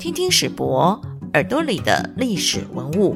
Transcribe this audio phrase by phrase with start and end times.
[0.00, 0.98] 听听史博
[1.34, 3.14] 耳朵里的历史文物。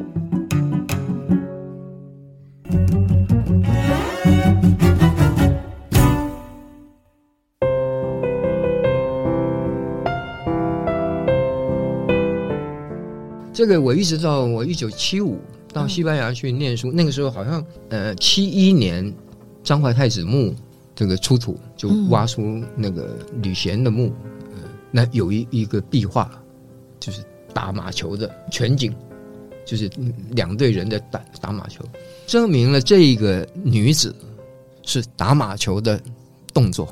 [13.50, 15.38] 这个我一直到我一九七五
[15.72, 19.10] 到西班牙去念书，那个时候好像呃七一年
[19.62, 20.54] 张怀太子墓
[20.94, 24.12] 这个出土，就挖出那个吕贤的墓，
[24.52, 26.30] 呃，那有一一个壁画，
[27.04, 28.90] 就是打马球的全景，
[29.66, 29.90] 就是
[30.30, 31.84] 两队人在打打马球，
[32.26, 34.14] 证明了这个女子
[34.84, 36.00] 是打马球的
[36.54, 36.88] 动作。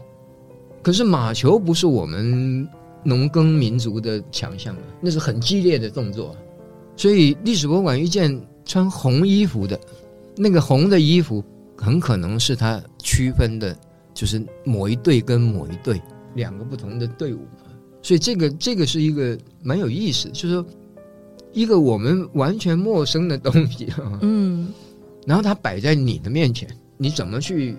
[0.83, 2.69] 可是马球不是我们
[3.03, 6.37] 农耕民族的强项啊，那是很激烈的动作。
[6.95, 9.81] 所以历史博物馆遇见穿红衣服的，
[10.37, 11.43] 那个红的衣服
[11.75, 13.75] 很可能是他区分的，
[14.13, 15.99] 就是某一队跟某一队
[16.35, 17.41] 两个不同的队伍。
[18.03, 20.67] 所以这个这个是一个蛮有意思，就是说
[21.53, 24.69] 一个我们完全陌生的东西， 嗯，
[25.27, 27.77] 然后它摆在你的面前，你怎么去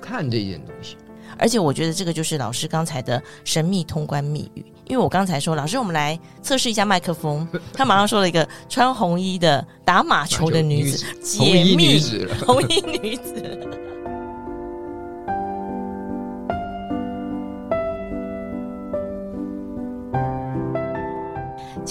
[0.00, 0.96] 看这件东西？
[1.38, 4.64] 而且我觉得这个就是老师刚才的神秘通关密语。
[4.86, 7.48] 因为我刚才说，老师，我们来测试一下麦克风。
[7.72, 11.06] 他马上说了一个穿红衣的打马球的女子，
[11.38, 13.32] 红衣女子，红衣女子。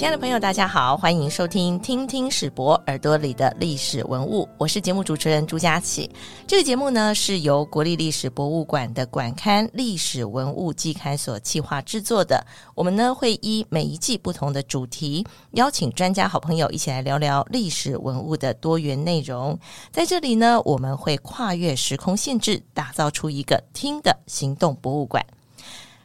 [0.01, 6.09] 亲爱的朋友，大家好，欢迎收听《听听史博耳朵里的历史文物》，我是节目主持人朱佳琪。
[6.47, 12.43] 这个节目呢是由国立历史博物馆的馆刊《历史文物季刊》所企划制作的。
[12.73, 19.59] 我们呢会依每一季不同的主题，邀请专家好朋友一起来聊聊历史文物的多元内容。
[19.91, 25.23] 在这里呢，我们会跨越时空限制，打造出一个听的行动博物馆。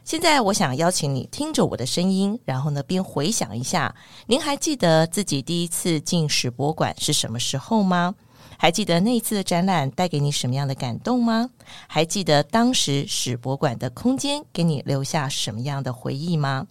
[0.07, 3.93] 现在我想邀请你听着我的声音，然后呢边回想一下，
[4.25, 8.15] 您还记得自己第一次进史博馆是什么时候吗？
[8.57, 11.49] 还记得那一次的展览带给你什么样的感动吗？
[11.87, 16.65] 还记得当时史博馆的空间给你留下什么样的回忆吗？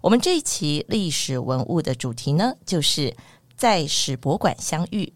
[0.00, 3.16] 我们这一期历史文物的主题呢，就是
[3.56, 5.12] 在史博馆相遇。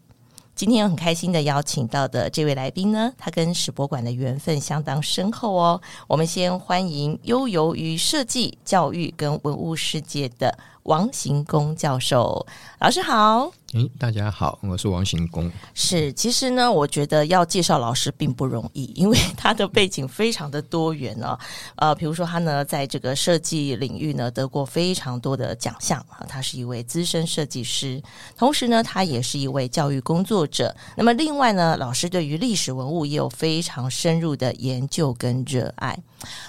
[0.61, 5.81] 今天很开心的邀请到的这位来宾呢，他跟史博馆的缘分相当深厚哦。
[6.07, 10.55] 我们先欢迎悠游于设计、教育跟文物世界的。
[10.83, 12.45] 王行宫教授，
[12.79, 13.51] 老师好。
[13.73, 15.49] 诶，大家好，我是王行宫。
[15.73, 21.39] 是，其实呢，我觉得要介绍老师并不容易， 因为他的背景非常的多元啊。
[21.77, 26.25] 呃，比如说他呢，在这个设计领域呢，得过非常多的奖项啊。
[26.27, 28.03] 他是一位资深设计师，
[28.35, 30.75] 同时呢，他也是一位教育工作者。
[30.97, 35.97] 那么，另外呢，老师对于历史文物也有非常深入的研究跟热爱。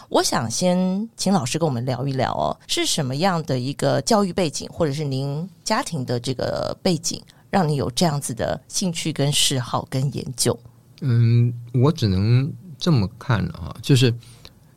[0.08, 10.58] 我想先请老师跟我们聊一聊哦，是什么样的一个教育背景，或者是您家庭的这个背景，让你有这样子的兴趣跟嗜好跟研究？
[11.00, 14.12] 嗯，我只能这么看啊，就是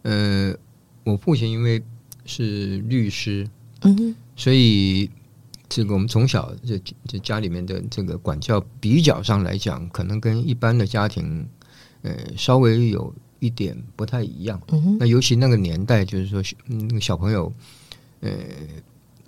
[0.04, 0.54] 呃，
[1.04, 1.82] 我父亲因为
[2.26, 3.48] 是律师，
[3.82, 5.10] 嗯，所以
[5.70, 11.48] 这个我们从小这这家里面的这个管教比较上来讲，可能跟一般的家庭
[12.02, 13.14] 呃稍微有。
[13.40, 14.60] 一点不太一样，
[14.98, 17.52] 那尤其那个年代，就是说，那个小朋友，
[18.22, 18.32] 呃，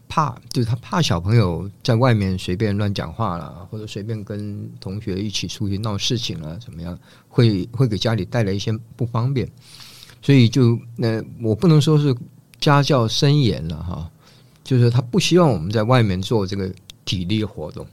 [0.09, 6.97] 怕，就是他怕小朋友在外面随便乱讲话了，或者随便跟同学一起出去闹事情啊，怎么样，
[7.27, 9.47] 会会给家里带来一些不方便，
[10.21, 12.15] 所以就，那我不能说是
[12.59, 14.09] 家教森严了哈，
[14.63, 16.73] 就是他不希望我们在外面做这个
[17.05, 17.85] 体力活动，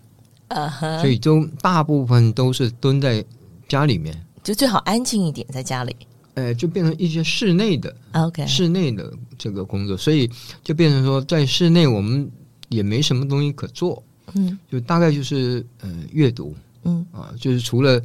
[1.01, 3.25] 所以都大部分都是蹲在
[3.69, 4.19] 家里面。
[4.43, 5.97] 就最好安静一点，在家里。
[6.35, 10.31] 呃，就变成一些室内的，OK，室内的这个工作，所以
[10.63, 12.31] 就变成说，在室内我们
[12.69, 14.03] 也没什么东西可做，
[14.35, 17.05] 嗯，就大概就是呃阅读，嗯。
[17.13, 18.01] 啊，就是除了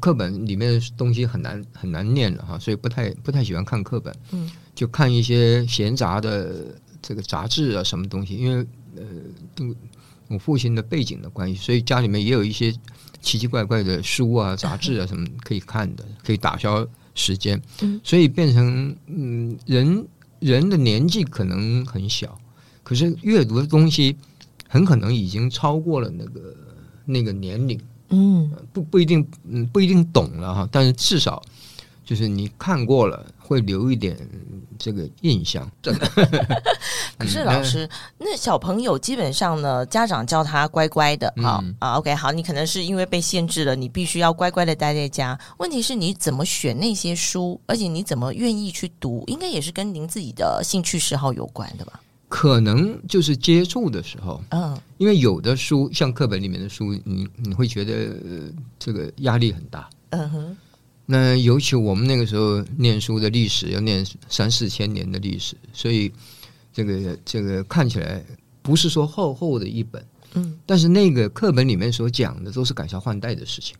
[0.00, 8.66] 课本里面的东西很难很难念了哈，所以不太不太喜欢看课本，嗯，就看一些闲杂的这个杂志啊，什么东西，因为
[8.96, 9.04] 呃，
[10.28, 12.74] 我父亲的背景的关系，所以家里面也有一些。
[13.24, 17.60] 奇奇怪怪的书啊、杂志啊什么可以看的，可以打消时间。
[18.02, 20.06] 所以变成嗯，人
[20.40, 22.38] 人的年纪可能很小，
[22.82, 24.16] 可是阅读的东西
[24.68, 26.54] 很可能已经超过了那个
[27.04, 27.80] 那个年龄。
[28.10, 31.42] 嗯，不不一定，嗯，不一定懂了哈，但是至少。
[32.12, 34.14] 就是你看过了，会留一点
[34.78, 35.66] 这个印象。
[35.80, 36.06] 真的。
[37.16, 37.88] 可是老师，
[38.18, 45.40] 那小朋友基本上呢，家长叫他乖乖的，好啊，OK，好，你可能是因为被限制了，你必须要乖乖的待在家。
[45.56, 51.98] 问题是你怎么选那些书，而且你怎么愿意去读，应该也是跟您自己的兴趣嗜好有关的吧？
[52.28, 59.88] 可能就是接触的时候，嗯因为有的书像课本里面的书，你你会觉得、呃这个压力很大。
[60.10, 60.56] 嗯哼，
[61.04, 66.10] 那尤其我们那个时候念书的历史要念三四千年的历史，所以
[66.72, 68.24] 这个这个看起来
[68.62, 70.04] 不是说厚厚的一本，
[70.34, 73.76] 嗯但是那个课本里面所讲的都是改朝换代的事情。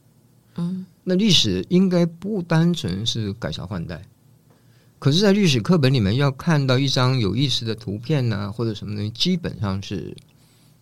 [0.57, 4.03] 嗯那历史应该不单纯是改朝换代，
[4.99, 10.15] 可是，在历史课本里面要看到一张有意思的图片呐、或者什么东西，基本上是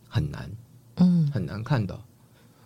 [0.09, 0.51] 很难
[0.97, 2.03] 嗯很难看到，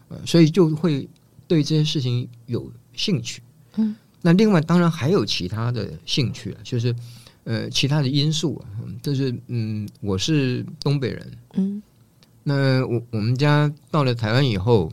[0.08, 1.08] 呃，所以就会
[1.46, 3.42] 对这些事情有兴趣。
[3.76, 6.94] 嗯，那另外当然还有其他的兴趣了，就是
[7.44, 11.82] 呃其他的因素啊，嗯就是嗯，我是东北人，嗯。
[12.46, 14.92] 那我我们家到了台湾以后，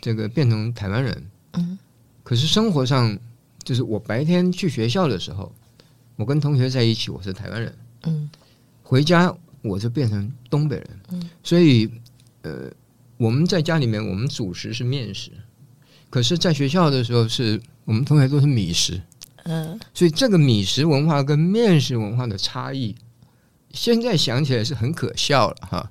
[0.00, 1.78] 这个变成台湾人，嗯。
[2.22, 3.18] 可是生活上，
[3.62, 5.52] 就是我白天去学校的时候，
[6.16, 7.70] 我跟同学在一起，我是台湾人；
[8.04, 8.30] 嗯。
[8.82, 11.00] 回家我就变成东北人。
[11.10, 11.90] 嗯，所以
[12.42, 12.70] 呃，
[13.16, 15.30] 我们在家里面，我们主食是面食，
[16.08, 19.00] 可是在学校的时候是，我们同学都是米食。
[19.44, 22.94] 嗯所以这个米食文化跟面食文化的差异，
[23.70, 25.90] 现在想起来是很可笑了哈。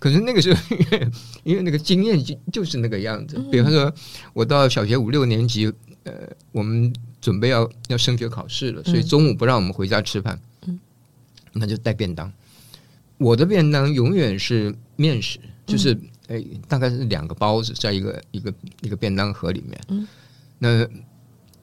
[0.00, 1.10] 可是那个时候，因为
[1.44, 3.38] 因为那个经验就就是那个样子。
[3.50, 3.92] 比方说，
[4.34, 5.72] 我到小学五六年级，
[6.02, 6.12] 呃，
[6.50, 10.78] 我们准备要要升学考试了，所以中午不让我们回家吃饭，嗯，
[11.52, 12.30] 那就带便当。
[13.18, 15.96] 我的便当永远是面食，就是
[16.26, 18.52] 哎、大概是两个包子在一个一个
[18.82, 19.80] 一个便当盒里面。
[19.88, 20.08] 嗯，
[20.58, 20.84] 那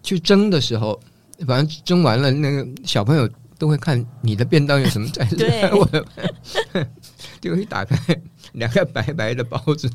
[0.04, 1.00] 去蒸的时候，
[1.48, 3.28] 反正蒸完了，那个小朋友
[3.58, 5.26] 都会看你的便当有什么 在。
[5.26, 6.06] 对我的
[7.42, 7.98] 结果一打开，
[8.52, 9.90] 两个白白的包子，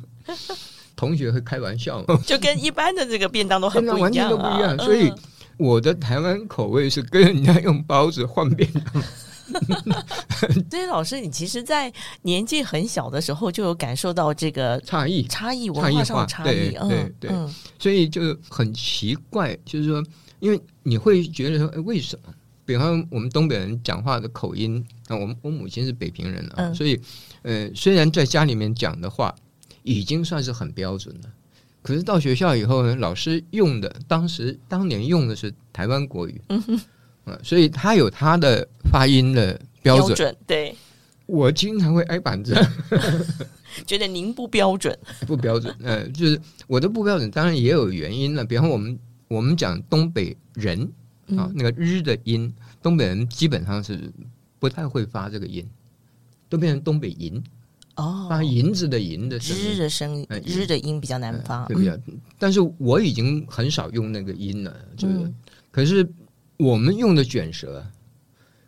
[0.96, 4.78] 同学会开玩笑嘛， 就跟一般的这个便当都很不一样、啊，全都不一样。
[4.78, 5.18] 所以嗯
[5.58, 9.02] 我的台湾口味是跟人家用包子换便当。
[10.70, 11.92] 所以老师，你其实，在
[12.22, 17.14] 年纪很小的时候就有感受到这个差异，差异，文化上的差异，对嗯对。
[17.20, 17.54] 对嗯。
[17.78, 20.04] 所以就很奇怪，就是说，
[20.40, 22.34] 因为你会觉得说，哎，为什么？
[22.64, 26.74] 比方我们东北人讲话的口音，啊，我们我母亲是北平人啊，嗯。
[26.74, 27.00] 所以
[27.42, 29.34] 呃，虽然在家里面讲的话
[29.82, 31.30] 已经算是很标准了，
[31.82, 36.62] 可是到学校以后呢，老师用的当时当年用的是台湾国语，嗯
[37.28, 40.74] 啊，所以他有他的发音的标准，对，
[41.26, 42.54] 我经常会挨板子。
[43.86, 48.44] 觉得您不标准， 不标准，呃，就是我的不标准，当然也有原因了。
[48.44, 48.98] 比方我们
[49.28, 50.82] 我们讲东北人
[51.36, 52.52] 啊，嗯那个日的音，
[52.82, 54.10] 东北人基本上是
[54.58, 55.64] 不太会发这个音，
[56.48, 57.40] 都变成东北银，
[57.96, 59.78] 哦，发银子的银的声日。
[59.78, 62.00] 的声音日的音比较难发，对不对？
[62.38, 65.34] 但是我已经很少用那个音了，就是，嗯
[65.70, 66.08] 可是
[66.58, 67.84] 我们用的卷舌，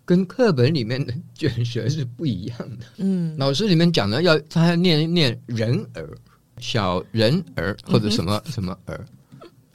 [0.05, 2.87] 跟课本里面的卷舌是不一样的。
[2.97, 3.37] 嗯。
[3.37, 6.09] 老师里面讲的要他要念念人儿，
[6.59, 9.05] 小人儿或者什么什么儿，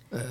[0.09, 0.21] 呃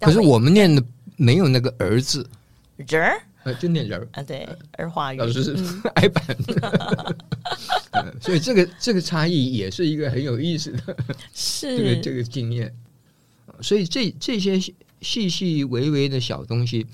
[0.00, 0.82] 可是我们念的
[1.16, 2.28] 没有那个儿字，
[2.76, 3.22] 人儿？
[3.44, 4.08] 呃，就念人儿。
[4.12, 5.82] 啊，对，儿化语，老师是嗯。
[5.96, 6.24] 挨板，
[7.92, 10.96] 呃 所以这个这个差异也是一个很有意思的。
[11.34, 11.76] 是。
[11.76, 12.74] 这个这个经验。
[13.60, 16.86] 所以这这些细细细微微的小东西，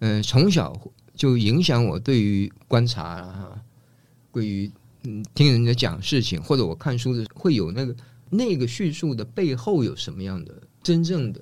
[0.00, 0.78] 嗯、从小
[1.14, 3.52] 就影响我对于观察啊，
[4.32, 4.70] 对于
[5.04, 7.96] 嗯听人家讲事情，或者我看书的会有那个
[8.28, 11.40] 那个叙述的背后有什么样的真正的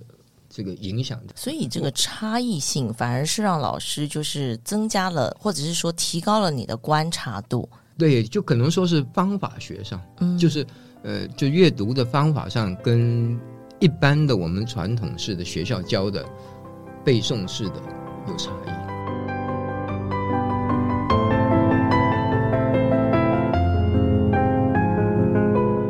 [0.48, 1.34] 这个影响的。
[1.36, 7.68] 所以这个差异性反而是让老师就是增加了，或者是说提高了你的观察度。
[7.96, 10.66] 对，就可能说是方法学上，嗯，就是
[11.02, 13.38] 呃，就阅读的方法上跟
[13.80, 16.24] 一般的我们传统式的学校教的
[17.04, 17.82] 背诵式的
[18.26, 18.70] 有差异。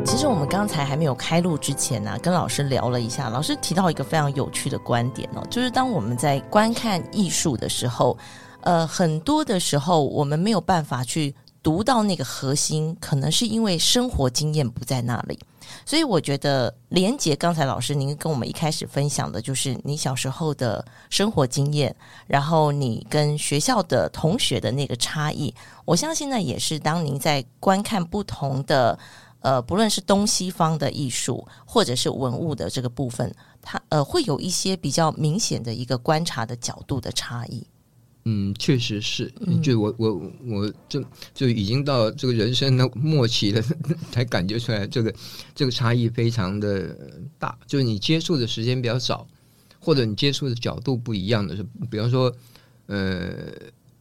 [0.05, 8.17] 其实我们刚才还没有开录之前呢、跟老师聊了一下，老师提到一个非常有趣的观点哦，就是当我们在观看艺术的时候，
[8.61, 15.39] 呃，很多的时候我们没有办法去读到那个核心，可能是因为生活经验不在那里。
[15.83, 21.95] 所以我觉得连杰刚才老师您跟我们一开始分享的就是你小时候的生活经验，
[22.27, 25.51] 然后你跟学校的同学的那个差异，
[25.85, 28.99] 我相信呢也是当您在观看不同的
[29.39, 37.65] 呃，不论是东西方的艺术或者是文物的这个部分，它呃会有一些比较明显的一个观察的角度的差异。
[38.27, 41.03] 嗯，确实是，嗯就我我我就
[41.33, 43.61] 就已经到这个人生的 末期了，
[44.11, 45.13] 才感觉出来这个
[45.53, 46.97] 这个差异非常的
[47.37, 47.55] 大。
[47.67, 49.27] 就是你接触的时间比较早，
[49.79, 52.35] 或者你接触的角度不一样的是，比方说
[52.87, 53.31] 呃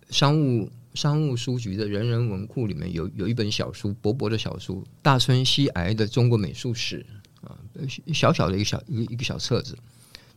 [0.08, 7.04] 商务商务书局的人人文库里面有有一本小书，薄薄的小书，《大村西癌的中国美术史》
[7.46, 7.58] 啊，
[8.14, 9.76] 小小的一个小一个一个小册子。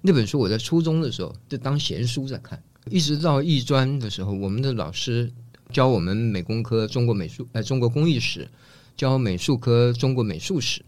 [0.02, 5.32] 那本书我在初中的时候就当闲书在看，一直到艺专的时候，我们的老师
[5.72, 8.50] 教我们美工科中国美术呃中国工艺史，
[8.96, 10.84] 教美术科中国美术史，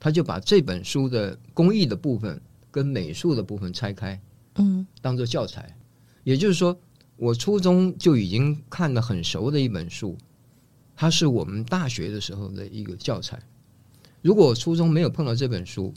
[0.00, 4.20] 他就把这本书的工艺的部分跟美术的部分拆开，
[4.56, 5.76] 嗯当做教材。
[6.24, 6.78] 也就是说，
[7.16, 10.16] 我初中就已经看得很熟的一本书，
[10.96, 13.38] 它是我们大学的时候的一个教材。
[14.22, 15.92] 如果我初中没有碰到这本书，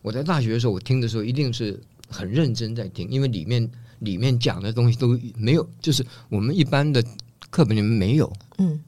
[0.00, 3.68] 我在大学的时候，我听的时候一定是很认真在听，因为里面
[4.00, 7.04] 里面讲的东西都没有，就是我们一般的
[7.50, 8.32] 课本里面没有。
[8.58, 8.80] 嗯。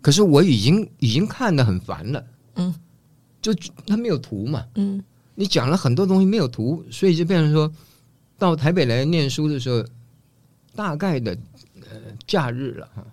[0.00, 2.24] 可是我已经已经看得很烦了，
[2.56, 2.74] 嗯，
[3.40, 3.54] 就
[3.86, 5.02] 它没有图嘛，嗯。
[5.34, 7.72] 你讲了很多东西没有图，所以就变成说，
[8.38, 9.84] 到台北来念书的时候，
[10.74, 11.36] 大概的
[11.90, 13.04] 呃假日了哈，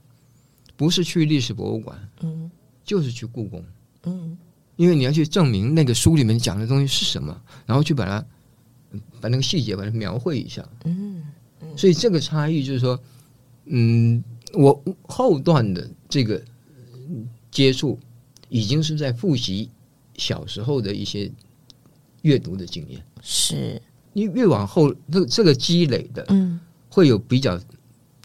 [0.76, 2.52] 不是去历史博物馆，嗯。
[2.84, 3.64] 就是去故宫，
[4.04, 4.38] 嗯
[4.76, 8.26] 因为你要去证明那个书里面讲的东西是什么，然后去把它
[9.22, 10.68] 把那个细节把它描绘一下。
[10.84, 11.11] 嗯
[11.76, 13.00] 所以这个差异就是说，
[13.66, 14.24] 嗯，
[14.54, 16.42] 我后段的这个
[17.10, 18.00] 嗯接触，
[18.50, 19.70] 已经是在复习
[20.18, 21.32] 小时候的一些
[22.22, 23.04] 阅读的经验。
[23.22, 23.82] 是
[24.14, 26.60] 你越往后，这个这个积累的嗯
[26.90, 27.60] 会有比较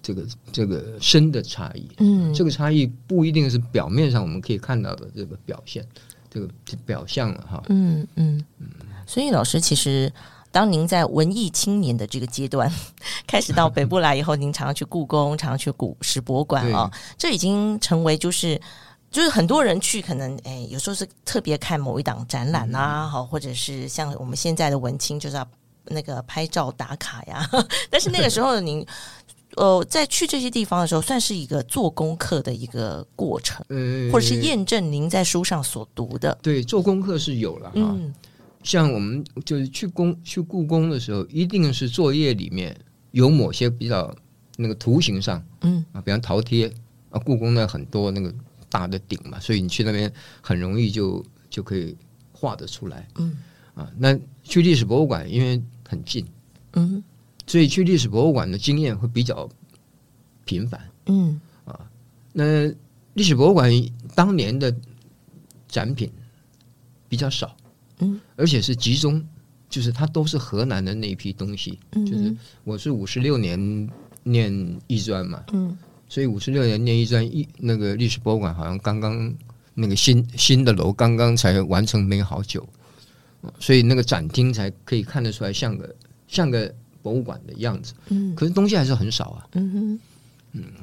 [0.02, 1.88] 这个这个深的差异。
[1.98, 5.86] 嗯这个差异不一定是表面上我们可以看到的这个表现，
[6.28, 6.48] 这个
[6.84, 7.62] 表象了哈。
[7.68, 8.44] 嗯嗯，
[9.06, 10.12] 所以老师其实。
[10.56, 12.72] 当您在文艺青年的这个阶段
[13.28, 18.58] 开始到北部来以后，您常常去故宫，常常去古史博物馆啊、这已经成为就是
[19.10, 25.46] 就是很多人去，可能哎，有时候是特别看某一档展览啊，好、或者是像我们现在的文青就是要
[25.84, 27.46] 那个拍照打卡呀。
[27.90, 28.82] 但是那个时候您
[29.56, 36.38] 呃在去这些地方的时候，算是一个做功课的一个过程，呃，或者是验证您在书上所读的。
[36.40, 37.74] 对做功课是有了哈。
[37.76, 38.14] 嗯
[38.66, 42.76] 像我们就是去宫去故宫的时候，一定是作业里面
[43.12, 44.12] 有某些比较
[44.56, 45.84] 那个图形上嗯。
[45.92, 46.66] 啊，比方陶贴
[47.10, 48.34] 啊，故宫呢很多那个
[48.68, 51.96] 大的顶嘛，所以你去那边很容易就就可以
[52.32, 53.06] 画得出来。
[53.18, 53.38] 嗯。
[53.76, 53.88] 啊。
[53.96, 56.26] 那去历史博物馆因为很近，
[56.72, 57.00] 嗯。
[57.46, 59.48] 所以去历史博物馆的经验会比较
[60.44, 60.90] 频繁。
[61.06, 61.40] 嗯。
[61.64, 61.88] 啊
[62.32, 62.66] 那
[63.14, 63.70] 历史博物馆
[64.16, 64.74] 当年的
[65.68, 66.10] 展品
[67.08, 67.56] 比较少，
[68.00, 69.22] 嗯，而且是集中，
[69.68, 71.78] 就是它都是河南的那一批东西。
[71.92, 72.34] 嗯，就是
[72.64, 73.88] 我是五十六年
[74.22, 75.76] 念艺专嘛，嗯。
[76.08, 79.34] 所以五十六年念艺专一那个历史博物馆好像刚刚
[79.74, 82.66] 那个新新的楼刚刚才完成没好久，
[83.58, 85.94] 所以那个展厅才可以看得出来像个
[86.28, 86.72] 像个
[87.02, 87.92] 博物馆的样子。
[88.10, 88.34] 嗯。
[88.34, 90.00] 可是东西还是很少啊，嗯哼。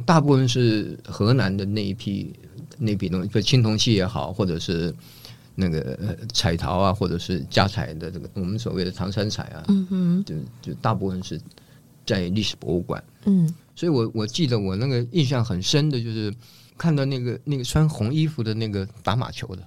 [0.05, 2.31] 大部分是河南的那一批
[2.77, 4.93] 那批东西，比如青铜器也好，或者是
[5.55, 10.25] 那个呃彩陶啊，或者是家彩的这个我们所谓的唐三彩啊，嗯哼。
[10.25, 11.39] 就就大部分是
[12.05, 13.03] 在历史博物馆。
[13.25, 13.53] 嗯。
[13.75, 16.33] 所以我我记得我那个印象很深的就是
[16.77, 19.63] 看到那个那个穿红衣服的那个打马球的，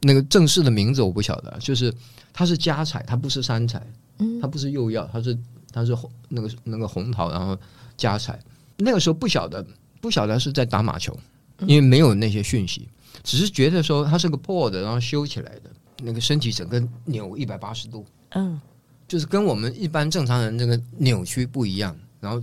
[0.00, 1.92] 那个正式的名字我不晓得，就是
[2.32, 3.86] 它是家彩，它不是三彩，
[4.18, 4.40] 嗯。
[4.40, 5.36] 它不是釉药，它是
[5.70, 7.58] 它是红那个那个红桃，然后
[7.96, 8.38] 家彩。
[8.78, 9.66] 那个时候不晓得
[10.00, 11.18] 不晓得是在打马球，
[11.60, 12.88] 因为没有那些讯息，
[13.22, 15.70] 只是觉得说它是个破的，然后修起来的，
[16.02, 18.60] 那个身体整个扭一百八十度，嗯。
[19.08, 22.42] 就是跟我们一般正常人这个扭曲不一样，然后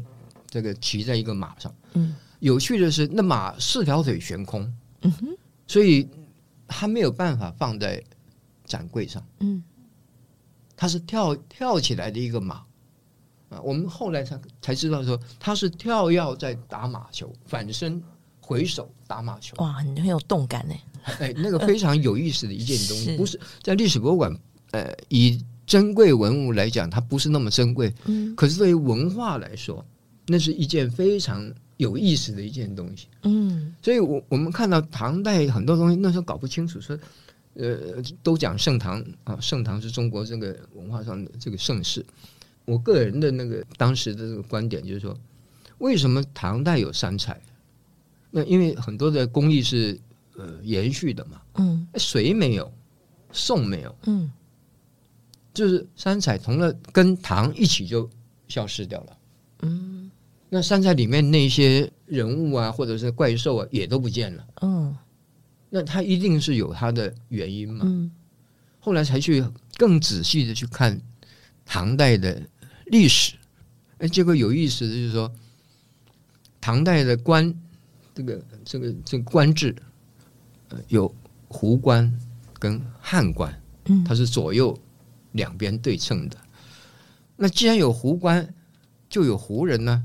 [0.50, 1.75] 这个骑在一个马上。
[1.94, 2.15] 嗯。
[2.39, 5.27] 有趣的是，那马四条腿悬空，嗯哼。
[5.68, 6.08] 所以
[6.68, 8.01] 它没有办法放在
[8.63, 9.62] 展柜上，嗯。
[10.75, 12.63] 它是跳跳起来的一个马。
[13.50, 13.60] 啊。
[13.62, 18.01] 我们后来才才知道说，他是跳跃在打马球，反身
[18.53, 19.55] 回首打马球。
[19.57, 20.75] 哇，很很有动感呢。
[21.19, 24.33] 哎，那个非常有意思的一件东 是西，不是在历史博物馆，
[24.72, 29.83] 呃，以珍贵文物来讲，它不是那么珍贵，嗯可是对于文化来说，
[30.27, 33.07] 那是一件非常有意思的一件东西。
[33.24, 36.98] 嗯所以我我们看到唐代很多东西，那时候搞不清楚，说，
[37.55, 42.05] 呃，都讲盛唐啊，盛唐是中国这个文化上的这个盛世。
[42.65, 45.13] 我个人的那个当时的这个观点就是说，
[45.79, 47.41] 为什么唐代有三彩？
[48.35, 49.99] 那因为很多的工艺是
[50.35, 52.73] 呃延续的嘛，嗯隋没有，
[53.31, 54.31] 宋没有，嗯
[55.53, 58.09] 就是三彩同了跟唐一起就
[58.47, 59.17] 消失掉了。
[59.61, 60.09] 嗯
[60.49, 64.47] 那三彩里面那些人物啊，或者是怪兽啊，也都不见了。
[64.61, 64.97] 嗯
[65.69, 67.83] 那它一定是有它的原因嘛？
[67.85, 68.11] 嗯
[68.79, 69.45] 后来才去
[69.77, 70.99] 更仔细的去看
[71.65, 72.41] 唐代的
[72.87, 73.35] 历史。
[73.99, 75.31] 哎，结果有意思的就是说，
[76.59, 77.53] 唐代的官
[78.13, 79.75] 这个这个这个官制，
[80.70, 81.13] 呃，有
[81.48, 82.12] 胡官
[82.60, 84.77] 跟汉官，嗯它是左右
[85.32, 86.38] 两边对称的。
[87.36, 88.53] 那既然有胡官，
[89.10, 90.03] 就有胡人呢。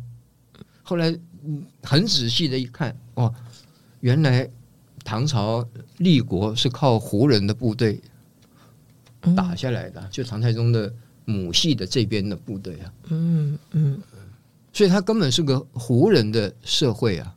[0.83, 1.11] 后来
[1.45, 3.35] 嗯很仔细的一看，哦，
[4.01, 4.49] 原来
[5.05, 8.01] 唐朝立国是靠胡人的部队
[9.23, 10.93] 嗯打下来的，就唐太宗的
[11.27, 12.93] 母系的这边的部队啊。
[13.09, 14.01] 嗯嗯
[14.73, 17.35] 所以他根本是个胡人的社会啊。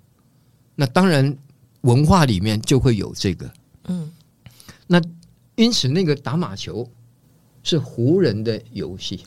[0.75, 1.37] 那当然，
[1.81, 3.51] 文化里面就会有这个。
[3.85, 4.11] 嗯
[4.87, 5.01] 那
[5.55, 6.89] 因此，那个打马球
[7.63, 9.23] 是胡人的游戏。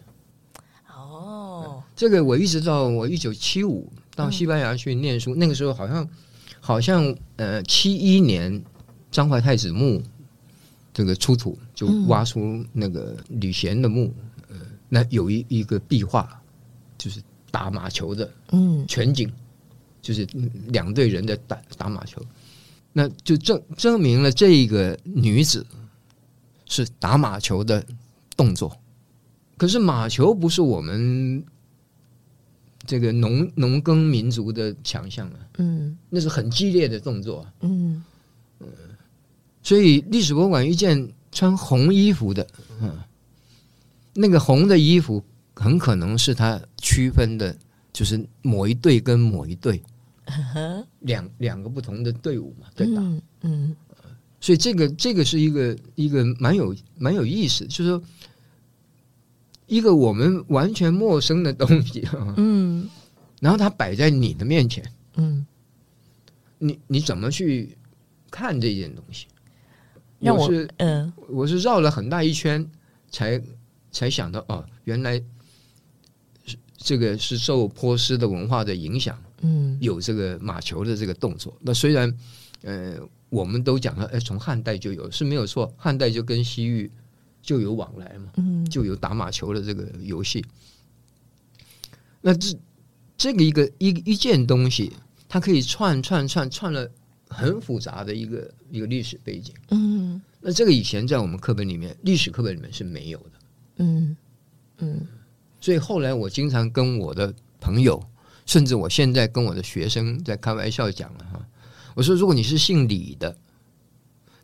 [0.88, 6.08] 哦这个我一直到我一九七五到西班牙去念书，那个时候好像
[6.60, 8.62] 好像呃七一年
[9.10, 10.02] 张怀太子墓
[10.92, 14.12] 这个出土，就挖出那个吕贤的墓，
[14.48, 14.56] 呃，
[14.88, 16.28] 那有一一个壁画，
[16.98, 19.32] 就是打马球的嗯全景，
[20.04, 20.28] 就是
[20.68, 22.20] 两队人在打打马球，
[22.92, 25.66] 那就证证明了这个女子
[26.66, 27.82] 是打马球的
[28.36, 28.70] 动作。
[29.56, 31.42] 可是马球不是我们
[32.86, 35.96] 这个农农耕民族的强项啊，嗯。
[36.10, 38.04] 那是很激烈的动作啊、嗯。
[39.62, 42.46] 所以历史博物馆遇见穿红衣服的，
[42.82, 42.98] 嗯，
[44.12, 47.56] 那个红的衣服很可能是他区分的，
[47.90, 49.82] 就是某一队跟某一队
[51.00, 53.02] 两两个不同的队伍嘛，对吧？
[53.02, 53.76] 嗯嗯。
[54.40, 58.02] 所以这个这个是一个一个蛮有蛮有意思，就是说
[59.66, 62.88] 一个我们完全陌生的东西啊，嗯。
[63.40, 64.84] 然后它摆在你的面前，
[65.16, 65.46] 嗯，
[66.58, 67.76] 你你怎么去
[68.30, 69.26] 看这件东西？
[70.20, 72.66] 让我是嗯我是绕了很大一圈
[73.10, 73.42] 才
[73.90, 75.22] 才想到哦，原来
[76.46, 81.54] 是这个是受波斯的文化的影响，嗯有这个马球的这个动作。
[81.60, 82.12] 那虽然
[82.62, 82.96] 呃，
[83.28, 86.90] 我们都讲了，哎，从汉代就有是没有错，汉代就跟西域
[87.42, 90.44] 就有往来嘛，嗯就有打马球的这个游戏。
[92.22, 92.56] 那这
[93.18, 94.90] 这个一个一一件东西，
[95.28, 96.90] 它可以串串串串了
[97.28, 99.54] 很复杂的一个一个历史背景。
[99.70, 103.30] 嗯那这个以前在我们课本里面，历史课本里面是没有的。
[103.76, 104.16] 嗯
[104.78, 105.06] 嗯
[105.60, 108.02] 所以后来我经常跟我的朋友，
[108.46, 111.40] 甚至我现在跟我的学生在开玩笑讲了哈，
[111.94, 113.36] 我说如果你是姓李的，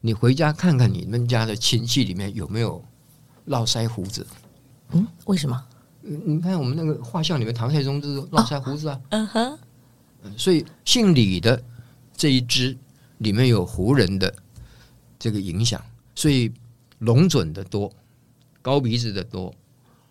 [0.00, 2.82] 你回家看看你们家的亲戚里面有没有
[3.44, 4.26] 络腮胡子。
[4.92, 5.66] 嗯，为什么？
[6.02, 9.00] 嗯你看我们那个画像里面，唐太宗就是络腮胡子啊。
[9.10, 9.58] 嗯哼，
[10.36, 11.62] 所以姓李的
[12.16, 12.76] 这一支
[13.18, 14.34] 里面有胡人的
[15.18, 15.80] 这个影响，
[16.14, 16.50] 所以
[17.00, 17.92] 龙准的多，
[18.62, 19.54] 高鼻子的多，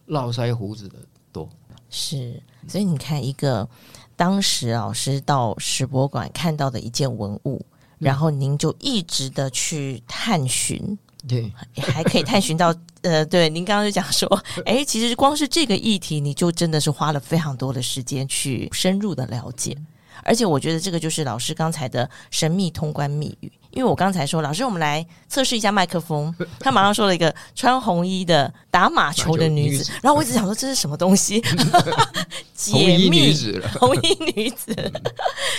[0.05, 0.95] 络腮胡子的
[1.31, 1.49] 多。
[1.89, 3.67] 是，所以你看，一个
[4.15, 7.65] 当时老师到史博馆看到的一件文物，
[7.97, 10.97] 然后您就一直的去探寻，
[11.27, 14.27] 对，还可以探寻到， 呃，对，您刚刚就讲说，
[14.65, 19.75] 哎，其实光是这个议题，你就真的是花了非常多的时间去深入的了解。
[20.23, 31.41] 而且我觉得这个就是老师刚才的神秘通关密语，因为我刚才说，老师，我们来测试一下麦克风， 他马上说了一个穿红衣的打马球的女子然后我一直想说这是什么东西，
[32.53, 33.63] 解红衣密女子。
[33.79, 34.73] 红衣女子，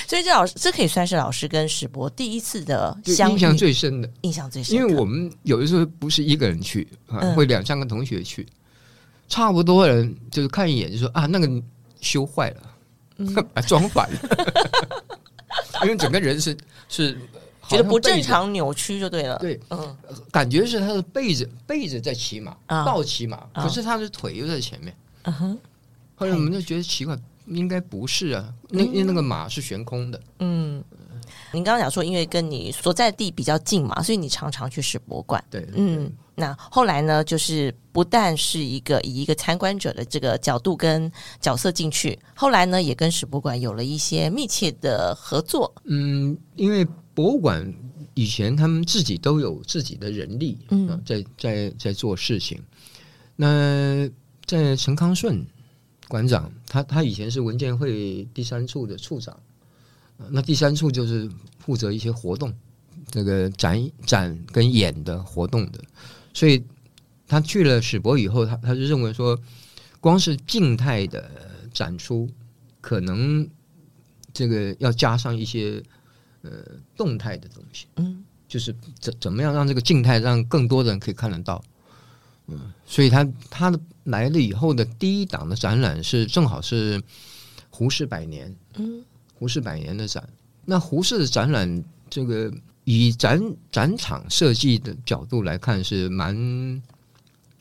[0.07, 6.87] 所以这老师这可以算是老师跟史博第一次的相遇，印象最深的，印象最深，因为我们有的时候不是一个人去
[7.35, 8.46] 会两三个同学去，
[9.29, 11.49] 差不多人就是看一眼就说啊，那个
[12.01, 12.57] 修坏了，
[13.66, 14.18] 装反了，
[15.83, 16.56] 因为整个人是
[16.88, 17.18] 是
[17.68, 19.38] 觉得不正，常扭曲就对了。
[19.38, 19.96] 对，嗯。
[20.30, 22.85] 感觉是他的背着背着在骑马，啊。
[22.85, 23.62] 倒骑马，啊。
[23.62, 24.94] 可是他的腿又在前面。
[25.22, 25.59] 嗯哼。
[26.16, 30.83] 后来我们就觉得奇怪，应该不是啊，那那个马是悬空的，嗯，
[31.52, 35.42] 您刚刚讲说，因为跟你所在地比较近嘛，所以你常常去史博馆。
[35.50, 41.10] 对，嗯，那后来呢，就是不但是一个以一个参观者的这个角度跟
[41.40, 45.72] 角色进去，后来呢，也跟史博馆有了一些密切的合作。
[45.84, 47.72] 嗯，因为博物馆
[48.14, 52.62] 以前他们自己都有自己的人力，嗯啊在在在做事情。
[53.36, 54.08] 那
[54.44, 55.44] 在陈康顺
[56.08, 59.40] 馆长，他他以前是文建会第三处的处长，呃
[60.28, 62.54] 那第三处就是负责一些活动，
[63.11, 65.80] 这个展展跟演的活动的，
[66.35, 66.62] 所以
[67.26, 69.38] 他去了史博以后，他他就认为说，
[70.00, 71.30] 光是静态的
[71.72, 72.28] 展出，
[72.80, 73.48] 可能
[74.33, 75.83] 这个要加上一些
[76.42, 76.50] 呃
[76.96, 81.62] 动态的东西，嗯就是怎怎么样让这个静态让更多的人可以看得到，
[82.48, 83.72] 嗯，所以他他
[84.04, 87.00] 来了以后的第一档的展览是正好是
[87.70, 89.04] 胡适百年，嗯
[89.40, 90.29] 胡适百年的展。
[90.66, 92.53] 那胡适的展览，这个
[92.85, 93.40] 以展
[93.72, 96.83] 展场设计的角度来看，是蛮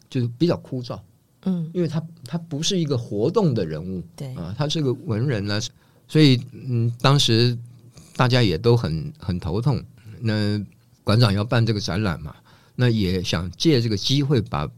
[0.10, 1.00] 就是比较枯燥，
[1.44, 5.62] 嗯，因为他他不是一个活动的人物对，啊，他是个文人呢，
[6.06, 7.58] 所以嗯，当时
[8.18, 9.82] 大家也都很很头痛。
[10.20, 10.62] 那
[11.06, 12.36] 馆长要办这个展览嘛，
[12.76, 14.70] 那也想借这个机会把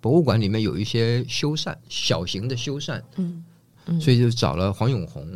[0.00, 3.44] 博物馆里面有一些修缮，小型的修缮，嗯
[3.86, 5.28] 嗯所以就找了黄永红，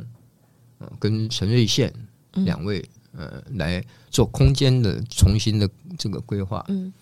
[0.81, 1.93] 呃，跟陈瑞宪
[2.33, 6.65] 嗯两位，呃，来做空间的重新的这个规划。
[6.69, 6.93] 嗯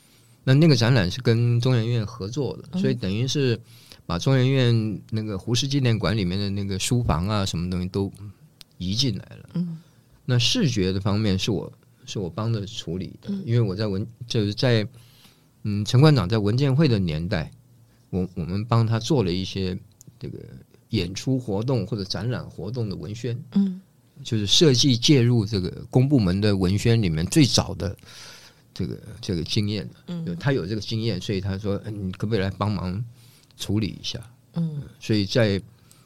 [0.45, 3.61] 那那个展览是跟中研院合作的，所以等于是
[4.07, 8.11] 把中研院那个胡适纪念馆里面的那个书房啊，什么东西都
[8.79, 9.51] 移进来了。
[9.55, 9.79] 嗯
[10.25, 11.71] 那视觉的方面是我
[12.07, 14.87] 是我帮着处理的，嗯因为我在文就是在
[15.65, 17.51] 嗯陈馆长在文建会的年代，
[18.09, 19.79] 我我们帮他做了一些
[20.19, 20.39] 这个
[20.91, 23.81] 演出活动或者展览活动的文宣，嗯
[24.25, 27.97] 就是设计介入这个公部门的文宣里面最早的
[28.75, 33.05] 这个这个经验的，嗯他有这个经验，所以他说嗯你可不可以来帮忙
[33.57, 34.19] 处理一下？
[34.55, 35.61] 嗯所以在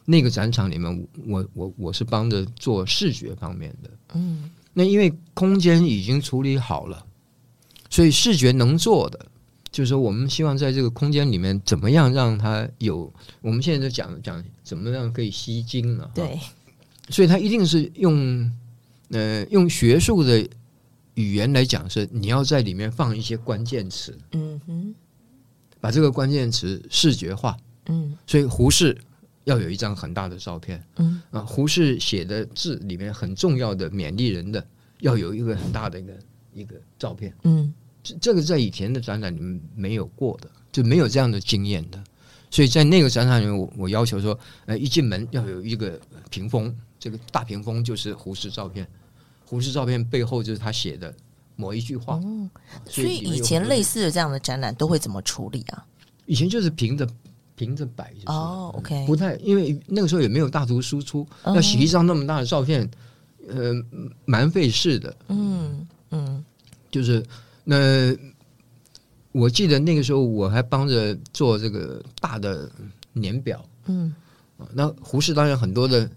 [0.04, 3.90] 那个展场里面，我我我是帮着做视觉方面的。
[4.14, 7.06] 嗯那因为空间已经处理好了，
[7.88, 9.26] 所以视觉能做的，
[9.72, 16.10] 就是说我们希望在这个空间里面怎么样让它有，我们现在就讲讲怎么样可以吸睛了。
[16.14, 16.38] 对，
[17.08, 18.52] 所以它一定是用
[19.08, 20.46] 呃用学术的
[21.14, 24.94] 语言来讲，是你要在里面放一些关键词，嗯哼
[25.80, 27.56] 把这个关键词视觉化。
[27.86, 28.96] 嗯所以胡适
[29.44, 34.64] 要有一张很大的照片嗯啊，胡适写的字里面很重要的勉励人的，
[35.00, 36.12] 要有一个很大的一个
[36.52, 37.34] 一个照片。
[37.42, 42.02] 嗯这这个在以前的展览里面没有过的，就没有这样的经验的。
[42.50, 48.86] 所以在那个展览里面，我我要求说，呃，一进门要有一个屏风，这个大屏风就是胡适照片，
[49.46, 51.14] 胡适照片背后就是他写的
[51.56, 52.16] 某一句话。
[52.16, 52.50] 哦，
[52.84, 55.86] 所以以前类似的这样的展览都会怎么处理啊？
[56.26, 57.08] 以前就是平着
[57.56, 62.90] 平着摆，就是哦，OK，不太，因为那个时候也没有大图输出，嗯要洗一张那么大的照片，
[63.48, 63.72] 呃，
[64.26, 65.16] 蛮费事的。
[65.28, 66.44] 嗯嗯
[66.90, 67.24] 就是
[67.64, 68.14] 那
[69.32, 72.70] 我记得那个时候我还帮着做这个大的
[73.12, 73.64] 年表。
[73.86, 74.14] 嗯。
[74.58, 76.08] 啊，那胡适当然很多的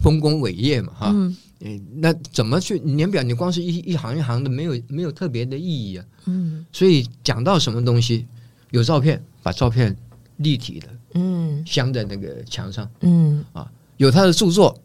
[0.00, 1.36] 丰功伟业嘛，哈，嗯。
[1.60, 3.22] 嗯，那怎么去年表？
[3.22, 6.04] 你光是一一行一行的，没有没有特别的意义啊。
[6.26, 6.66] 嗯。
[6.72, 8.26] 所以讲到什么东西，
[8.70, 9.96] 有照片，把照片
[10.38, 11.64] 立体的嗯。
[11.64, 12.90] 镶在那个墙上。
[13.00, 13.44] 嗯。
[13.52, 14.76] 啊有他的著作，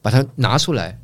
[0.00, 0.98] 把它拿出来，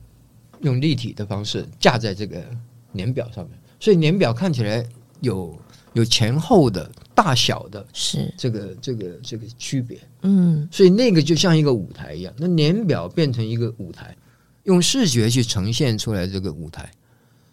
[0.63, 2.43] 用立体的方式架在这个
[2.91, 4.83] 年表上面，所以年表看起来
[5.21, 5.55] 有
[5.93, 8.33] 有前后的大小的是。
[8.35, 10.67] 这个这个这个区别，嗯。
[10.73, 14.17] 所以那个就像一个舞台一样，那年表变成一个舞台，
[14.63, 16.91] 用视觉去呈现出来这个舞台。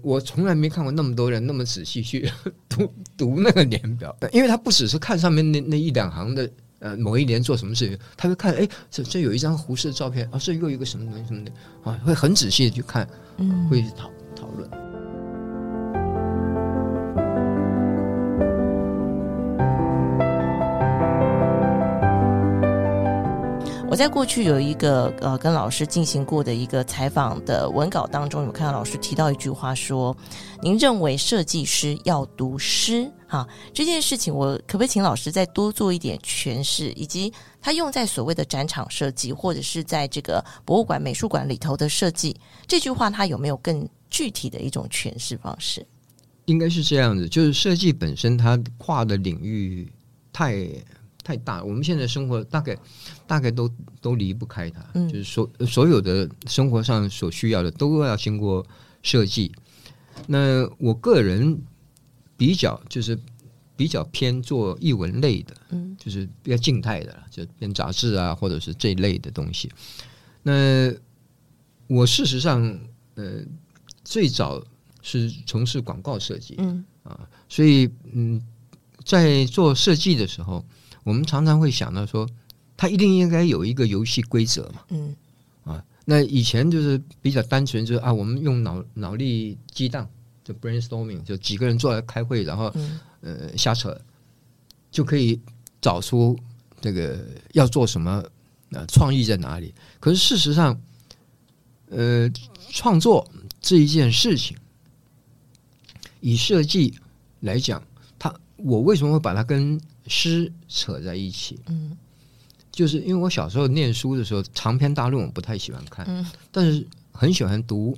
[0.02, 2.32] 我从来没看过那么多人那么仔细去
[2.70, 11.52] 读读那个年表，因为他不只是看上面那那一两行的，呃，某一年做什么事情，他会看，哎，这这有一张胡适的照片，啊，这又一个什么东西什么的，
[11.84, 13.68] 啊，会很仔细的去看，嗯。
[13.68, 14.91] 会去讨讨论。
[24.02, 30.18] 在过去有一个呃跟老师进行过的一个采访的文稿当中，有看到老师提到一句话说
[30.60, 42.36] ：“您认为设计师要读诗？”哈，这件事情我可不可以请老师再多做一点诠释，以及他用在所谓的展场设计或者是在这个博物馆、美术馆里头的设计，
[42.66, 45.86] 这句话它有没有更具体的一种诠释方式？
[46.46, 49.88] 应该是这样子，就是设计本身它跨的领域
[50.34, 50.68] 太
[51.24, 52.78] 太大，我们现在生活大概
[53.28, 53.70] 大概都
[54.02, 58.66] 都离不开它，嗯就是所所有的生活上所需要的都要经过
[59.04, 59.52] 设计。
[60.28, 61.62] 那我个人
[62.36, 63.18] 比较就是
[63.76, 69.72] 比较偏做译文类的，嗯就是比较静态的啦，就编杂志啊，或者是这一类的东西。
[70.44, 70.94] 那
[71.88, 72.80] 我事实上，
[73.16, 73.42] 呃，
[74.04, 74.64] 最早
[75.02, 76.86] 是从事广告设计，嗯
[77.50, 78.42] 所以嗯，
[79.04, 80.64] 在做设计的时候，
[81.04, 82.28] 我们常常会想到说，
[82.78, 84.82] 它一定应该有一个游戏规则嘛。
[84.90, 85.16] 嗯
[85.64, 90.10] 啊，那以前就是比较单纯，就是啊，我们用脑脑力激荡，
[90.44, 94.00] 就 brainstorming，就几个人坐在开会，然后嗯呃瞎扯，
[94.90, 95.40] 就可以
[95.80, 96.38] 找出
[96.80, 98.24] 这个要做什么，
[98.72, 99.74] 呃，创意在哪里。
[100.00, 100.80] 可是事实上，
[101.90, 102.28] 呃，
[102.70, 104.58] 创作这一件事情，
[106.20, 106.94] 以设计
[107.42, 107.84] 来讲，
[108.18, 111.60] 它我为什么会把它跟诗扯在一起？
[111.68, 111.98] 嗯。
[112.72, 116.26] 就是因为我小时候念书的时候，长篇大论我不太喜欢看，嗯。
[116.52, 117.98] 但是很喜欢读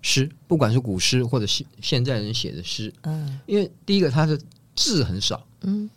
[0.00, 3.38] 诗，不管是古诗或者现现在人写的诗，嗯。
[3.46, 4.38] 因为第一个它的
[4.74, 5.90] 字很少，嗯。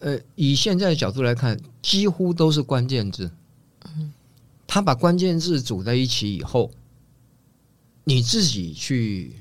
[0.00, 3.30] 呃，以现在的角度来看，几乎都是关键字。
[4.66, 6.70] 他把关键字组在一起以后，
[8.04, 9.34] 你自己去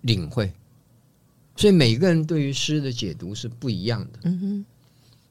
[0.00, 0.50] 领会，
[1.56, 4.20] 所以每个人对于诗的解读是不一样的。
[4.24, 4.64] 嗯哼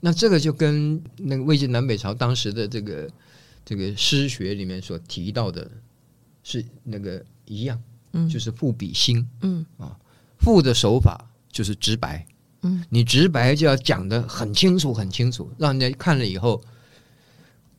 [0.01, 3.09] 那这个就跟那个魏晋南北朝当时的这个
[3.63, 5.69] 这个诗学里面所提到的
[6.43, 9.25] 是那个一样，嗯就是赋比兴。
[9.41, 9.65] 嗯
[10.37, 12.23] 赋的手法就是直白，
[12.61, 16.61] 嗯，你直白就要讲的很清楚，很清楚，让人家看了以后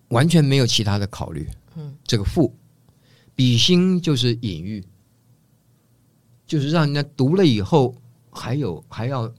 [0.09, 1.47] 完全没有其他的考虑。
[1.77, 2.53] 嗯，这个赋，
[3.37, 4.85] 比兴就是隐喻，
[6.47, 7.95] 就是让人家读了以后
[8.37, 9.33] 还有还要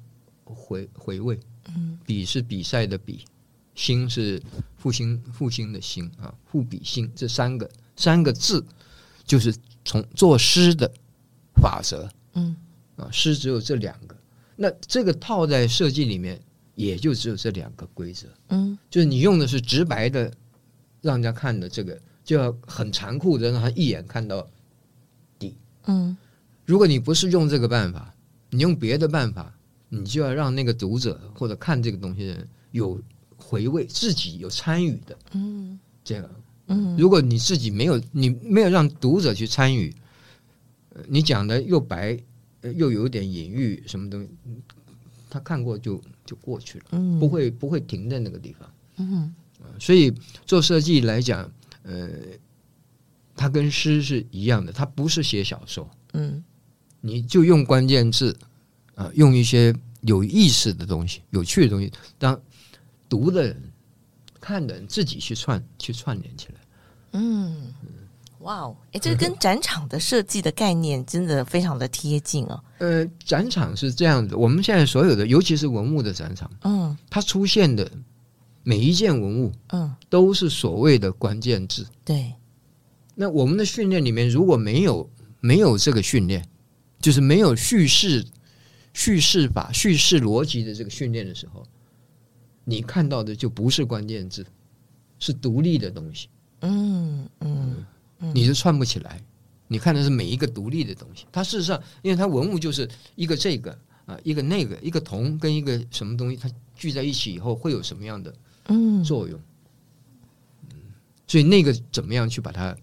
[0.43, 1.39] 回回味。
[1.75, 3.25] 嗯比是比赛的比，
[3.75, 4.41] 兴是
[4.77, 8.65] 复兴复兴的兴啊，复比兴这三个三个字
[9.25, 10.89] 就是从作诗的
[11.61, 12.09] 法则。
[12.33, 12.55] 嗯
[12.95, 14.15] 啊，诗只有这两个，
[14.55, 16.39] 那这个套在设计里面，
[16.75, 20.31] 也就只有这两个规则，嗯就是你用的是直白的，
[21.01, 24.47] 让人家看的这个，就要很残酷的让他一眼看到
[25.37, 25.55] 底。
[25.85, 26.15] 嗯
[26.65, 28.13] 如果你不是用这个办法，
[28.49, 29.53] 你用别的办法，
[29.89, 33.01] 你就要让那个读者或者看这个东西的人有
[33.35, 36.29] 回味，自己有参与的嗯这样。
[36.67, 39.93] 嗯如果你自己没有，你没有让读者去参与，
[40.89, 42.17] 呃你讲的又白，
[42.61, 44.61] 呃又有点隐喻，什么东西，嗯
[45.29, 48.69] 他看过就就过去了，嗯不会不会停在那个地方。
[48.97, 49.33] 嗯
[49.79, 50.11] 所以
[50.45, 51.51] 做设计来讲，
[51.83, 52.09] 呃，
[53.35, 56.43] 它跟诗是一样的，它不是写小说，嗯
[57.01, 58.37] 你就用关键字
[58.95, 62.39] 啊、用一些有意思的东西、有趣的东西，让
[63.07, 63.71] 读的人、
[64.39, 66.55] 看的人自己去串去串联起来。
[67.13, 67.73] 嗯，
[68.39, 72.63] 哇哦，哎，这个跟展场的设计的概念真的非常的贴近哦。
[72.79, 77.89] 呃，展场是这样子，我们现在所有的，尤其是文物的展场，嗯它出现的
[78.63, 81.85] 每一件文物嗯，都是所谓的关键字。
[82.03, 82.33] 对，
[83.15, 86.47] 那我们的训练里面如果没有没有这个训练，
[86.99, 88.25] 就是没有叙事、
[88.93, 91.65] 叙事法、叙事逻辑的这个训练的时候，
[92.63, 94.45] 你看到的就不是关键字，
[95.19, 96.27] 是独立的东西，
[96.61, 97.85] 嗯嗯
[98.33, 99.21] 你就串不起来。
[99.69, 108.33] 你看的是每一个独立的东西，它事实上，因为它文物就是一个这个啊，一个那个，一个铜跟一个什么东西，它聚在一起以后会有什么样的
[108.67, 109.03] 嗯。
[109.03, 109.37] 作用？
[110.69, 110.79] 嗯，
[111.27, 112.75] 所以那个怎么样去把它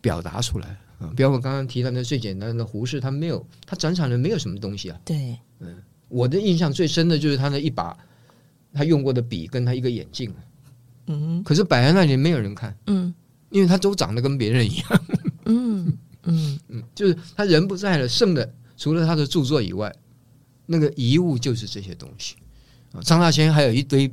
[0.00, 1.12] 表达出来啊？
[1.16, 5.00] 比方我刚刚提到那最简单的胡适，他没有，他展场里没有什么东西啊。
[5.04, 5.76] 对，嗯
[6.08, 7.96] 我的印象最深的就是他那一把
[8.72, 10.32] 他用过的笔，跟他一个眼镜，
[11.06, 13.12] 嗯可是摆在那里没有人看，嗯
[13.50, 15.04] 因为他都长得跟别人一样。
[15.46, 19.94] 嗯嗯 嗯，就是他人不在了，剩的除了他的著作以外，
[20.66, 22.34] 那个遗物就是这些东西。
[22.92, 24.12] 啊，张大千还有一堆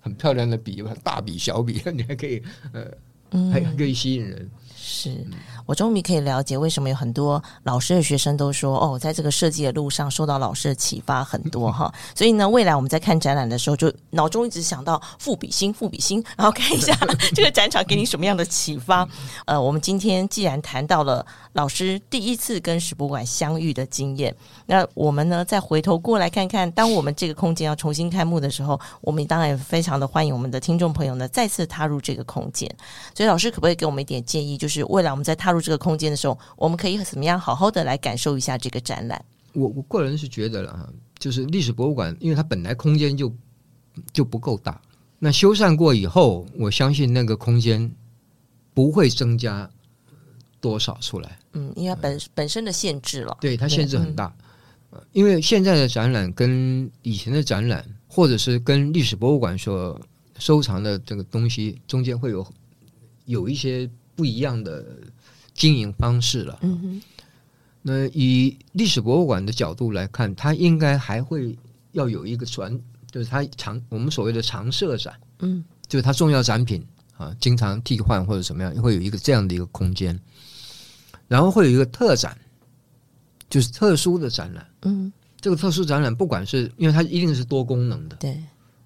[0.00, 4.50] 很漂亮的笔，大笔小笔， 你还可以呃，还可以吸引人。
[4.92, 5.24] 是
[5.66, 11.92] 我终于可以了解为什么有很多老师的学生都说哦，在这个设计的路上受到老师的启发很多 哈。
[12.12, 16.92] 所以呢，未来我们在看展览的时候，就脑中一直想到赋比兴，赋比兴，然后看一下
[17.34, 19.08] 这个展场给你什么样的启发。
[19.44, 24.34] 呃，我们今天既然谈到了老师第一次跟史博馆相遇的经验，
[24.66, 32.68] 那我们呢再回头过来看看，当我们这个空间要重新开幕的时候，我们当然也非常的欢迎我们的听众朋友呢再次踏入这个空间。
[33.14, 39.24] 所以老师可不可以给我们一点建议，就是未来我们在踏入这个空间的时候，我们可以怎么样好好的来感受一下这个展览？
[39.52, 40.88] 我我个人是觉得了哈，
[41.18, 43.34] 就是历史博物馆，因为它本来空间就
[44.12, 44.80] 就不够大，
[45.18, 47.90] 那修缮过以后，我相信那个空间
[48.72, 49.68] 不会增加
[50.60, 51.38] 多少出来。
[51.54, 53.36] 嗯，因为它本本身的限制了。
[53.40, 54.32] 对它限制很大，
[54.90, 60.00] 呃因为现在的展览跟以前的展览，或者是跟历史博物馆所
[60.38, 62.46] 收藏的这个东西中间会有
[63.24, 63.90] 有一些
[64.20, 64.84] 不一样的
[65.54, 66.58] 经营方式了。
[66.60, 67.02] 嗯哼，
[67.80, 71.56] 那以历史博物馆的角度来看，它应该还会
[71.92, 72.78] 要有一个传，
[73.10, 80.20] 就是它常我们所谓的常设展，嗯就是它重要展品啊，经常替换或者什么样，会有一个这样的一个空间，
[81.26, 82.36] 然后会有一个特展，
[83.48, 84.66] 就是特殊的展览。
[84.82, 88.38] 嗯，这个特殊展览，不管是因为它一定是多功能的，对，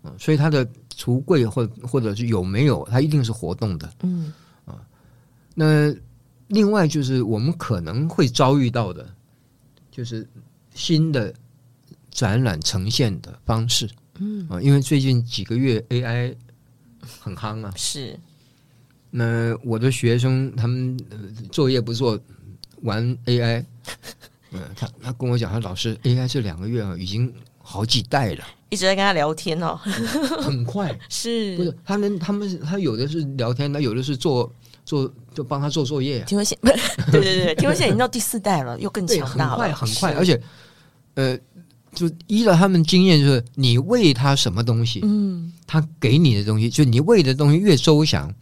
[0.05, 0.65] 嗯，所以它的
[0.97, 3.93] 橱柜或或者是有没有，它一定是活动的。
[4.03, 4.33] 嗯
[5.55, 5.95] 那
[6.49, 9.09] 另外就是我们可能会遭遇到的，
[9.91, 10.27] 就是
[10.75, 11.33] 新的
[12.11, 13.89] 展览呈现的方式
[14.19, 16.35] 嗯，啊，因为最近几个月 AI
[17.21, 17.73] 很夯啊。
[17.77, 18.19] 是，
[19.11, 21.19] 那我的学生他们、呃
[21.51, 22.19] 作业不做，
[22.83, 23.65] 玩 AI，
[24.53, 29.75] 嗯， 他他跟我讲，他老师 AI 这两个月啊，已经好几代了，一直在跟他聊天哦，
[30.43, 30.97] 很快。
[31.09, 32.19] 是不是他们？
[32.19, 34.53] 他们他有的是聊天，他有的是做
[34.85, 36.25] 做就帮他做作业啊。
[36.27, 40.41] 听闻线，对对 对，听闻线已经到第四代了，又更，强大了，很快很快，而且
[41.15, 41.39] 呃，
[41.95, 45.53] 就依了他们经验，就是你喂他什么东西，嗯。
[45.67, 48.33] 他给你的东西，就你喂的东西越周详，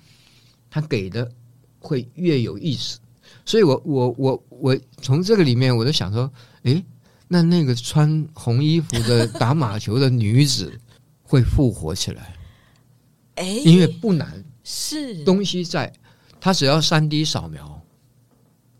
[0.68, 1.30] 他给的
[1.78, 2.98] 会越有意思。
[3.44, 6.30] 所以我我我我从这个里面，我就想说，
[6.64, 6.84] 诶，
[7.28, 10.72] 那那个穿红衣服的 打马球的女子
[11.22, 12.34] 会复活起来，
[13.36, 15.22] 哎，因为不难，是。
[15.24, 15.90] 东西在，
[16.44, 17.80] 他只要三 D 扫描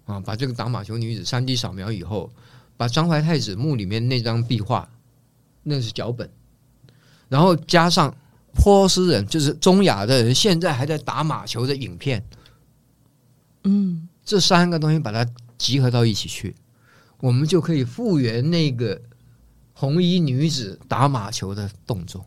[0.04, 2.28] 啊，把这个打马球女子三 D 扫描以后，
[2.76, 4.88] 把张怀太子墓里面那张壁画，
[5.62, 6.28] 那是脚本，
[7.28, 8.12] 然后加上
[8.52, 12.24] 波斯人，就是中亚的人现在还在打马球的影片，
[13.62, 14.08] 嗯。
[14.24, 15.24] 这三个东西把它
[15.56, 16.56] 集合到一起去，
[17.20, 19.00] 我们就可以复原那个
[19.72, 22.26] 红衣女子打马球的动作。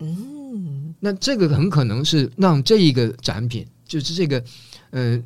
[0.00, 0.94] 嗯。
[1.00, 4.42] 那这个很可能是让这一个展品，就是这个，
[4.88, 5.22] 呃，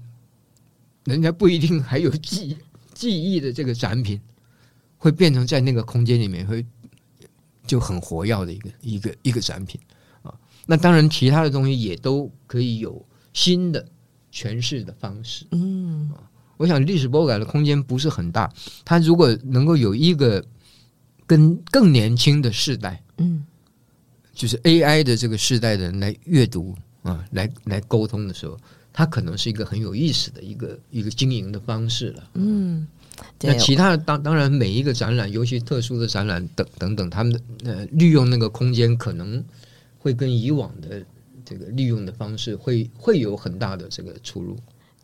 [1.05, 2.59] 人家不一定还有记
[2.93, 4.21] 记忆的这个展品，
[4.99, 6.67] 会变成在那个空间里面会
[7.65, 9.81] 就很活跃的一个一个一个展品
[10.23, 10.35] 啊。
[10.67, 13.87] 那当然，其他的东西也都可以有新的
[14.33, 15.47] 诠释的方式。
[15.53, 16.11] 嗯
[16.57, 18.53] 我想历史博物馆的空间不是很大，
[18.85, 20.45] 它如果能够有一个
[21.25, 23.47] 跟更年轻的世代，嗯
[24.35, 26.75] 就是 AI 的这个世代的人来阅读
[27.07, 28.59] 啊，来来沟通的时候，
[28.93, 32.31] 它可能是一个很有意思的一个一个经营的方式了。
[32.35, 32.87] 嗯，
[33.41, 39.43] 那，其他的当当然每一个展览，尤其特殊的展览等等等，他们的呃利用那个空间可能
[39.99, 41.03] 会跟以往的
[41.45, 44.57] 这个利用的方式会会有很大的这个出入。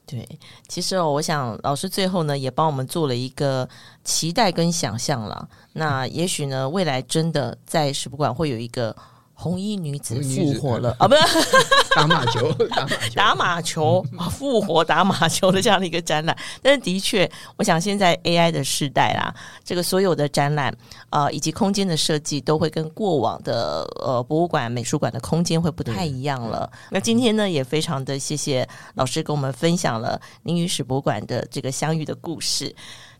[0.05, 0.29] 对，
[0.67, 3.67] 其实哦，我想老师最后呢也帮我们做了一个
[4.03, 5.49] 期待跟想象了。
[5.75, 8.95] 那也许呢，未来真的在史博馆会有一个
[9.42, 11.20] 红衣女子复活了 啊，不是
[11.96, 16.37] 打马球，打马球，打马球啊复活打马球的这样的一个展览。
[16.62, 20.72] 但是的确，我想现在 AI 的时代啦，这个所有的展览
[21.11, 26.70] 呃以及空间的设计都会跟过往的呃博物馆、美术馆的空间会不太一样了。
[26.90, 32.74] 那今天呢，也非常的谢谢老师跟我们分享了您与史博馆的这个相遇的故事。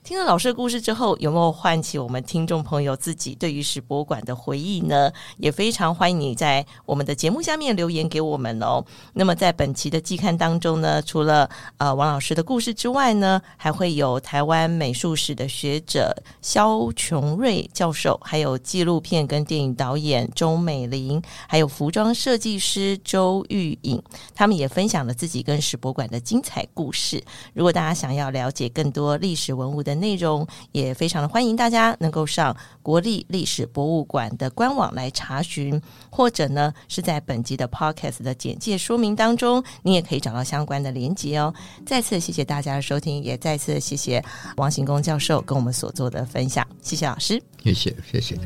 [0.05, 5.12] 听了老师的故事之后，有没有唤起我们听众朋友自己对于史博物馆的回忆呢？
[5.37, 8.85] 也非常欢迎你在我们的节目下面留言给我们哦。
[9.12, 24.03] 那么在本期的季刊当中呢，除了呃王老师的故事之外呢，还会有台湾美术史的学者肖琼瑞教授，还有纪录片跟电影导演周美玲，还有服装设计师周玉颖，
[24.35, 27.23] 他们也分享了自己跟史博物馆的精彩故事。
[27.55, 41.52] 如果大家想要了解更多历史文物的内容，也非常的欢迎大家能够上国立历史博物馆的官网来查询，或者呢是在本集的 podcast 的简介说明当中，你也可以找到相关的连接哦。
[41.85, 44.24] 再次谢谢大家的收听，也再次谢谢
[44.57, 47.42] 王行宫教授跟我们所做的分享，谢谢老师。
[47.62, 48.37] 谢谢谢谢。